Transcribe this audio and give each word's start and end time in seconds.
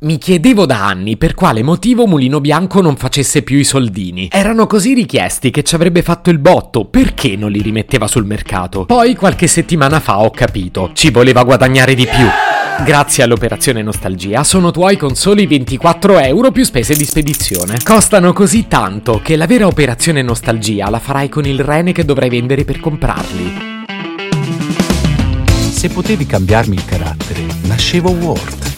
Mi 0.00 0.16
chiedevo 0.16 0.64
da 0.64 0.86
anni 0.86 1.16
per 1.16 1.34
quale 1.34 1.64
motivo 1.64 2.06
Mulino 2.06 2.40
Bianco 2.40 2.80
non 2.80 2.96
facesse 2.96 3.42
più 3.42 3.58
i 3.58 3.64
soldini. 3.64 4.28
Erano 4.30 4.68
così 4.68 4.94
richiesti 4.94 5.50
che 5.50 5.64
ci 5.64 5.74
avrebbe 5.74 6.02
fatto 6.02 6.30
il 6.30 6.38
botto, 6.38 6.84
perché 6.84 7.34
non 7.34 7.50
li 7.50 7.60
rimetteva 7.60 8.06
sul 8.06 8.24
mercato? 8.24 8.84
Poi 8.84 9.16
qualche 9.16 9.48
settimana 9.48 9.98
fa 9.98 10.20
ho 10.20 10.30
capito, 10.30 10.90
ci 10.92 11.10
voleva 11.10 11.42
guadagnare 11.42 11.96
di 11.96 12.06
più. 12.06 12.84
Grazie 12.84 13.24
all'operazione 13.24 13.82
Nostalgia 13.82 14.44
sono 14.44 14.70
tuoi 14.70 14.96
con 14.96 15.16
soli 15.16 15.48
24 15.48 16.20
euro 16.20 16.52
più 16.52 16.62
spese 16.62 16.94
di 16.94 17.04
spedizione. 17.04 17.78
Costano 17.82 18.32
così 18.32 18.68
tanto 18.68 19.20
che 19.20 19.34
la 19.34 19.46
vera 19.46 19.66
operazione 19.66 20.22
Nostalgia 20.22 20.88
la 20.90 21.00
farai 21.00 21.28
con 21.28 21.44
il 21.44 21.58
rene 21.58 21.90
che 21.90 22.04
dovrai 22.04 22.28
vendere 22.28 22.64
per 22.64 22.78
comprarli. 22.78 23.52
Se 25.70 25.88
potevi 25.88 26.24
cambiarmi 26.24 26.76
il 26.76 26.84
carattere, 26.84 27.44
nascevo 27.62 28.10
Ward. 28.10 28.77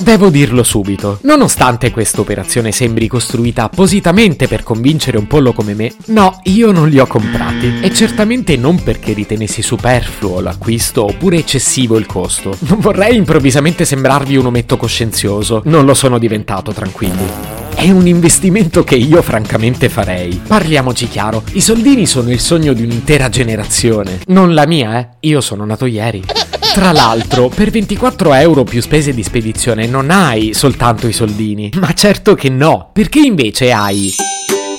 Devo 0.00 0.30
dirlo 0.30 0.62
subito, 0.62 1.18
nonostante 1.24 1.90
questa 1.90 2.22
operazione 2.22 2.72
sembri 2.72 3.06
costruita 3.06 3.64
appositamente 3.64 4.48
per 4.48 4.62
convincere 4.62 5.18
un 5.18 5.26
pollo 5.26 5.52
come 5.52 5.74
me, 5.74 5.92
no, 6.06 6.40
io 6.44 6.72
non 6.72 6.88
li 6.88 6.98
ho 6.98 7.06
comprati. 7.06 7.80
E 7.82 7.92
certamente 7.92 8.56
non 8.56 8.82
perché 8.82 9.12
ritenessi 9.12 9.60
superfluo 9.60 10.40
l'acquisto 10.40 11.04
oppure 11.04 11.36
eccessivo 11.36 11.98
il 11.98 12.06
costo. 12.06 12.56
Non 12.60 12.80
vorrei 12.80 13.14
improvvisamente 13.14 13.84
sembrarvi 13.84 14.36
un 14.36 14.46
ometto 14.46 14.78
coscienzioso, 14.78 15.60
non 15.66 15.84
lo 15.84 15.92
sono 15.92 16.18
diventato, 16.18 16.72
tranquilli. 16.72 17.58
È 17.74 17.90
un 17.90 18.06
investimento 18.06 18.82
che 18.84 18.96
io 18.96 19.20
francamente 19.20 19.90
farei. 19.90 20.40
Parliamoci 20.46 21.08
chiaro, 21.08 21.42
i 21.52 21.60
soldini 21.60 22.06
sono 22.06 22.30
il 22.30 22.40
sogno 22.40 22.72
di 22.72 22.82
un'intera 22.82 23.28
generazione. 23.28 24.20
Non 24.28 24.54
la 24.54 24.66
mia, 24.66 24.98
eh. 24.98 25.08
Io 25.20 25.42
sono 25.42 25.66
nato 25.66 25.84
ieri. 25.84 26.24
Tra 26.72 26.92
l'altro, 26.92 27.48
per 27.48 27.70
24 27.70 28.32
euro 28.34 28.62
più 28.62 28.80
spese 28.80 29.12
di 29.12 29.24
spedizione 29.24 29.86
non 29.86 30.08
hai 30.10 30.54
soltanto 30.54 31.08
i 31.08 31.12
soldini. 31.12 31.70
Ma 31.74 31.92
certo 31.92 32.34
che 32.34 32.48
no, 32.48 32.90
perché 32.92 33.18
invece 33.18 33.72
hai 33.72 34.14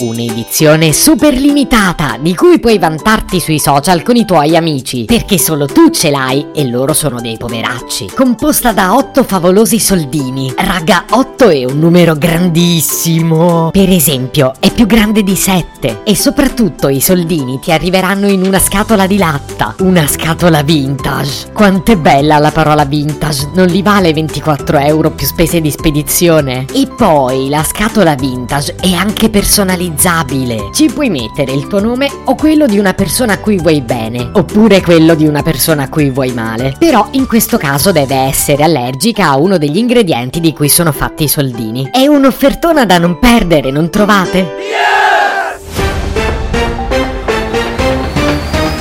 Un'edizione 0.00 0.94
super 0.94 1.34
limitata 1.34 2.16
di 2.18 2.34
cui 2.34 2.58
puoi 2.58 2.78
vantarti 2.78 3.38
sui 3.38 3.58
social 3.58 4.02
con 4.02 4.16
i 4.16 4.24
tuoi 4.24 4.56
amici, 4.56 5.04
perché 5.04 5.36
solo 5.36 5.66
tu 5.66 5.90
ce 5.90 6.08
l'hai 6.08 6.46
e 6.54 6.66
loro 6.66 6.94
sono 6.94 7.20
dei 7.20 7.36
poveracci. 7.36 8.12
Composta 8.16 8.72
da 8.72 8.94
8 8.94 9.22
favolosi 9.24 9.78
soldini. 9.78 10.54
Raga, 10.56 11.04
8 11.10 11.50
è 11.50 11.64
un 11.66 11.78
numero 11.78 12.14
grandissimo. 12.14 13.68
Per 13.70 13.90
esempio, 13.90 14.54
è 14.58 14.72
più 14.72 14.86
grande 14.86 15.22
di 15.22 15.36
7 15.36 16.00
e 16.02 16.16
soprattutto 16.16 16.88
i 16.88 17.02
soldini 17.02 17.58
ti 17.60 17.70
arriveranno 17.70 18.26
in 18.26 18.46
una 18.46 18.58
scatola 18.58 19.06
di 19.06 19.18
latta, 19.18 19.74
una 19.80 20.06
scatola 20.06 20.62
vintage. 20.62 21.52
Quanto 21.52 21.92
è 21.92 21.96
bella 21.98 22.38
la 22.38 22.50
parola 22.50 22.86
vintage, 22.86 23.50
non 23.52 23.66
li 23.66 23.82
vale 23.82 24.14
24 24.14 24.78
euro 24.78 25.10
più 25.10 25.26
spese 25.26 25.60
di 25.60 25.70
spedizione. 25.70 26.64
E 26.72 26.86
poi 26.86 27.50
la 27.50 27.62
scatola 27.62 28.14
vintage 28.14 28.76
è 28.80 28.92
anche 28.92 29.28
personalizzata 29.28 29.88
personalizzabile. 29.90 30.70
Ci 30.72 30.90
puoi 30.92 31.10
mettere 31.10 31.52
il 31.52 31.66
tuo 31.66 31.80
nome 31.80 32.08
o 32.24 32.34
quello 32.34 32.66
di 32.66 32.78
una 32.78 32.94
persona 32.94 33.34
a 33.34 33.38
cui 33.38 33.56
vuoi 33.56 33.80
bene, 33.80 34.30
oppure 34.32 34.80
quello 34.80 35.14
di 35.14 35.26
una 35.26 35.42
persona 35.42 35.84
a 35.84 35.88
cui 35.88 36.10
vuoi 36.10 36.32
male. 36.32 36.74
Però 36.78 37.08
in 37.12 37.26
questo 37.26 37.58
caso 37.58 37.92
deve 37.92 38.16
essere 38.16 38.62
allergica 38.62 39.28
a 39.28 39.36
uno 39.36 39.58
degli 39.58 39.78
ingredienti 39.78 40.40
di 40.40 40.52
cui 40.52 40.68
sono 40.68 40.92
fatti 40.92 41.24
i 41.24 41.28
soldini. 41.28 41.88
È 41.90 42.06
un'offertona 42.06 42.84
da 42.84 42.98
non 42.98 43.18
perdere, 43.18 43.70
non 43.70 43.90
trovate? 43.90 44.48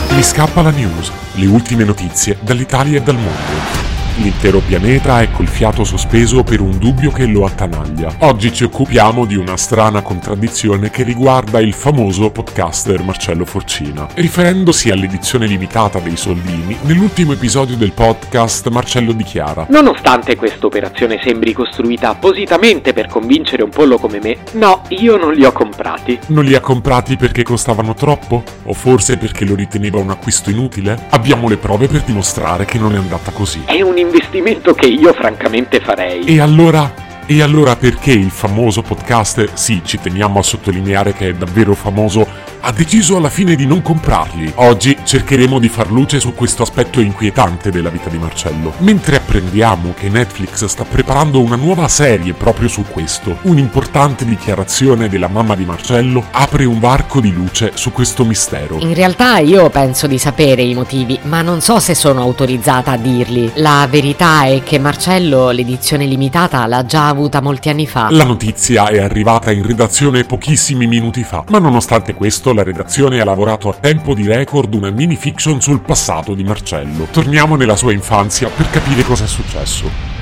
Mi 0.09 0.23
scappa 0.23 0.61
la 0.61 0.71
news, 0.71 1.11
le 1.35 1.45
ultime 1.45 1.85
notizie 1.85 2.37
dall'Italia 2.41 2.97
e 2.97 3.01
dal 3.01 3.15
mondo. 3.15 3.88
L'intero 4.17 4.59
pianeta 4.59 5.21
è 5.21 5.31
col 5.31 5.47
fiato 5.47 5.83
sospeso 5.83 6.43
per 6.43 6.59
un 6.59 6.77
dubbio 6.77 7.11
che 7.11 7.25
lo 7.25 7.45
attanaglia. 7.45 8.13
Oggi 8.19 8.51
ci 8.51 8.65
occupiamo 8.65 9.25
di 9.25 9.35
una 9.35 9.55
strana 9.55 10.01
contraddizione 10.01 10.89
che 10.89 11.03
riguarda 11.03 11.59
il 11.59 11.73
famoso 11.73 12.29
podcaster 12.29 13.01
Marcello 13.01 13.45
Forcina. 13.45 14.07
Riferendosi 14.15 14.89
all'edizione 14.89 15.45
limitata 15.45 15.99
dei 15.99 16.17
soldini, 16.17 16.77
nell'ultimo 16.81 17.31
episodio 17.31 17.77
del 17.77 17.93
podcast 17.93 18.67
Marcello 18.69 19.13
dichiara 19.13 19.67
Nonostante 19.69 20.35
questa 20.35 20.65
operazione 20.65 21.19
sembri 21.23 21.53
costruita 21.53 22.09
appositamente 22.09 22.93
per 22.93 23.07
convincere 23.07 23.63
un 23.63 23.69
pollo 23.69 23.97
come 23.97 24.19
me, 24.21 24.37
no, 24.53 24.81
io 24.89 25.15
non 25.17 25.33
li 25.33 25.45
ho 25.45 25.51
comprati. 25.51 26.19
Non 26.27 26.43
li 26.43 26.55
ha 26.55 26.59
comprati 26.59 27.15
perché 27.15 27.43
costavano 27.43 27.93
troppo? 27.93 28.43
O 28.63 28.73
forse 28.73 29.17
perché 29.17 29.45
lo 29.45 29.55
riteneva 29.55 29.99
un 29.99 30.09
acquisto 30.09 30.49
inutile? 30.49 31.07
Abbiamo 31.09 31.47
le 31.47 31.57
prove 31.57 31.87
per 31.87 32.01
dimostrare 32.01 32.65
che 32.65 32.77
non 32.77 32.93
è 32.93 32.97
andata 32.97 33.31
così. 33.31 33.63
È 33.65 33.81
un 33.81 33.97
investimento 34.09 34.73
che 34.73 34.87
io 34.87 35.13
francamente 35.13 35.79
farei. 35.79 36.23
E 36.25 36.39
allora? 36.39 37.07
E 37.27 37.43
allora 37.43 37.75
perché 37.75 38.11
il 38.11 38.31
famoso 38.31 38.81
podcaster, 38.81 39.51
sì, 39.53 39.81
ci 39.85 39.99
teniamo 39.99 40.39
a 40.39 40.43
sottolineare 40.43 41.13
che 41.13 41.29
è 41.29 41.33
davvero 41.33 41.75
famoso, 41.75 42.27
ha 42.61 42.71
deciso 42.71 43.15
alla 43.15 43.29
fine 43.29 43.55
di 43.55 43.65
non 43.65 43.81
comprarli? 43.81 44.51
Oggi 44.55 44.97
cercheremo 45.03 45.59
di 45.59 45.69
far 45.69 45.91
luce 45.91 46.19
su 46.19 46.33
questo 46.33 46.63
aspetto 46.63 46.99
inquietante 46.99 47.71
della 47.71 47.89
vita 47.89 48.09
di 48.09 48.17
Marcello, 48.17 48.73
mentre 48.79 49.15
apprendiamo 49.15 49.93
che 49.97 50.09
Netflix 50.09 50.65
sta 50.65 50.83
preparando 50.83 51.41
una 51.41 51.55
nuova 51.55 51.87
serie 51.87 52.33
proprio 52.33 52.67
su 52.67 52.83
questo. 52.83 53.37
Un'importante 53.43 54.25
dichiarazione 54.25 55.07
della 55.07 55.29
mamma 55.29 55.55
di 55.55 55.63
Marcello 55.63 56.25
apre 56.31 56.65
un 56.65 56.79
varco 56.79 57.21
di 57.21 57.31
luce 57.31 57.71
su 57.75 57.91
questo 57.91 58.25
mistero. 58.25 58.77
In 58.79 58.93
realtà 58.93 59.37
io 59.37 59.69
penso 59.69 60.07
di 60.07 60.17
sapere 60.17 60.61
i 60.61 60.73
motivi, 60.73 61.17
ma 61.23 61.41
non 61.41 61.61
so 61.61 61.79
se 61.79 61.95
sono 61.95 62.21
autorizzata 62.21 62.91
a 62.91 62.97
dirli. 62.97 63.51
La 63.55 63.87
verità 63.89 64.43
è 64.43 64.61
che 64.63 64.79
Marcello 64.79 65.51
l'edizione 65.51 66.05
limitata 66.05 66.65
l'ha 66.67 66.85
già 66.85 67.07
avuta 67.07 67.41
molti 67.41 67.69
anni 67.69 67.87
fa. 67.87 68.07
La 68.11 68.25
notizia 68.25 68.87
è 68.87 68.99
arrivata 68.99 69.51
in 69.51 69.65
redazione 69.65 70.25
pochissimi 70.25 70.87
minuti 70.87 71.23
fa, 71.23 71.45
ma 71.47 71.59
nonostante 71.59 72.13
questo 72.13 72.48
la 72.53 72.63
redazione 72.63 73.19
ha 73.19 73.25
lavorato 73.25 73.69
a 73.69 73.73
tempo 73.73 74.13
di 74.13 74.27
record 74.27 74.73
una 74.73 74.89
mini 74.89 75.15
fiction 75.15 75.61
sul 75.61 75.81
passato 75.81 76.33
di 76.33 76.43
Marcello. 76.43 77.07
Torniamo 77.11 77.55
nella 77.55 77.75
sua 77.75 77.93
infanzia 77.93 78.49
per 78.49 78.69
capire 78.69 79.03
cosa 79.03 79.23
è 79.23 79.27
successo. 79.27 80.17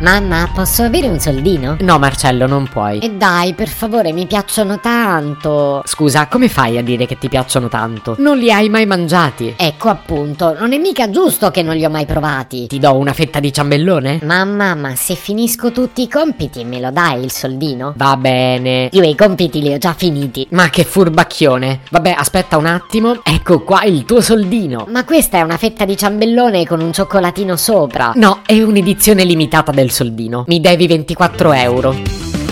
Mamma, 0.00 0.50
posso 0.54 0.82
avere 0.82 1.08
un 1.08 1.18
soldino? 1.18 1.76
No, 1.80 1.98
Marcello, 1.98 2.46
non 2.46 2.68
puoi. 2.68 2.98
E 2.98 3.12
dai, 3.12 3.54
per 3.54 3.68
favore, 3.68 4.12
mi 4.12 4.26
piacciono 4.26 4.78
tanto. 4.78 4.95
Scusa, 5.84 6.26
come 6.26 6.48
fai 6.48 6.78
a 6.78 6.82
dire 6.82 7.06
che 7.06 7.16
ti 7.18 7.28
piacciono 7.28 7.68
tanto? 7.68 8.16
Non 8.18 8.38
li 8.38 8.50
hai 8.50 8.68
mai 8.68 8.86
mangiati. 8.86 9.54
Ecco 9.56 9.88
appunto, 9.88 10.56
non 10.58 10.72
è 10.72 10.78
mica 10.78 11.10
giusto 11.10 11.50
che 11.50 11.62
non 11.62 11.76
li 11.76 11.84
ho 11.84 11.90
mai 11.90 12.06
provati. 12.06 12.66
Ti 12.66 12.78
do 12.78 12.96
una 12.96 13.12
fetta 13.12 13.38
di 13.38 13.52
ciambellone? 13.52 14.20
Mamma, 14.22 14.74
ma 14.74 14.94
se 14.96 15.14
finisco 15.14 15.70
tutti 15.70 16.02
i 16.02 16.08
compiti 16.08 16.64
me 16.64 16.80
lo 16.80 16.90
dai 16.90 17.22
il 17.22 17.30
soldino? 17.30 17.92
Va 17.96 18.16
bene. 18.16 18.88
Io 18.92 19.02
i 19.02 19.14
compiti 19.14 19.60
li 19.60 19.72
ho 19.72 19.78
già 19.78 19.92
finiti. 19.92 20.46
Ma 20.50 20.68
che 20.70 20.84
furbacchione. 20.84 21.80
Vabbè, 21.90 22.14
aspetta 22.16 22.56
un 22.56 22.66
attimo. 22.66 23.20
Ecco 23.22 23.62
qua 23.62 23.84
il 23.84 24.04
tuo 24.04 24.20
soldino. 24.20 24.86
Ma 24.88 25.04
questa 25.04 25.38
è 25.38 25.42
una 25.42 25.56
fetta 25.56 25.84
di 25.84 25.96
ciambellone 25.96 26.66
con 26.66 26.80
un 26.80 26.92
cioccolatino 26.92 27.56
sopra. 27.56 28.12
No, 28.16 28.40
è 28.44 28.60
un'edizione 28.60 29.24
limitata 29.24 29.70
del 29.70 29.90
soldino. 29.90 30.44
Mi 30.48 30.60
devi 30.60 30.86
24 30.86 31.52
euro. 31.52 32.25